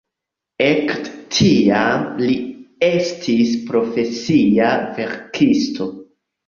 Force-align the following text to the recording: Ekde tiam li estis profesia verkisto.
Ekde 0.67 1.13
tiam 1.35 2.07
li 2.23 2.39
estis 2.89 3.55
profesia 3.71 4.75
verkisto. 5.01 5.95